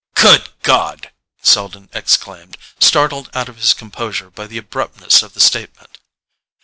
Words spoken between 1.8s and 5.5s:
exclaimed, startled out of his composure by the abruptness of the